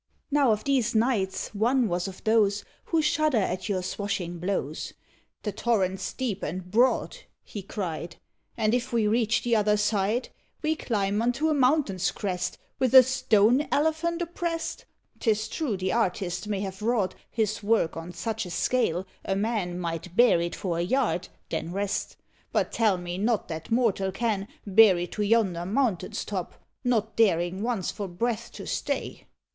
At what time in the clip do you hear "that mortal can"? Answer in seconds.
23.49-24.47